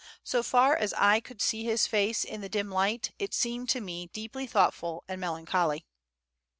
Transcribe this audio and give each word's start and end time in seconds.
So 0.23 0.41
far 0.41 0.75
as 0.75 0.93
I 0.95 1.19
could 1.19 1.43
see 1.43 1.63
his 1.63 1.85
face 1.85 2.23
in 2.23 2.41
the 2.41 2.49
dim 2.49 2.71
light, 2.71 3.11
it 3.19 3.35
seemed 3.35 3.69
to 3.69 3.81
me 3.81 4.07
deeply 4.07 4.47
thoughtful 4.47 5.03
and 5.07 5.21
melancholy. 5.21 5.85